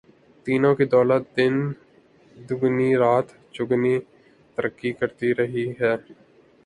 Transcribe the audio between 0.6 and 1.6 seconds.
کی دولت دن